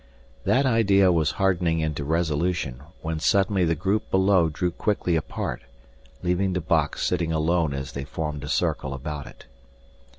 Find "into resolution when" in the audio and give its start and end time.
1.79-3.19